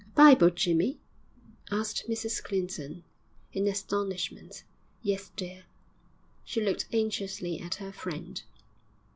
'A 0.01 0.15
Bible, 0.19 0.49
Jimmy?' 0.49 0.99
asked 1.69 2.09
Mrs 2.09 2.43
Clinton, 2.43 3.03
in 3.53 3.67
astonishment. 3.67 4.63
'Yes, 5.03 5.29
dear!' 5.35 5.65
She 6.43 6.59
looked 6.59 6.87
anxiously 6.91 7.59
at 7.59 7.75
her 7.75 7.91
friend. 7.91 8.41